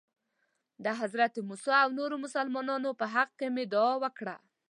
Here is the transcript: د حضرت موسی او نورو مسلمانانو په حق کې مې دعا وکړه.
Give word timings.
د 0.83 0.85
حضرت 0.99 1.33
موسی 1.49 1.73
او 1.83 1.89
نورو 1.99 2.15
مسلمانانو 2.25 2.89
په 2.99 3.05
حق 3.13 3.29
کې 3.39 3.47
مې 3.55 3.63
دعا 3.73 3.93
وکړه. 4.03 4.35